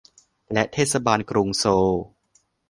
[0.51, 1.91] และเทศบาลกรุงโซล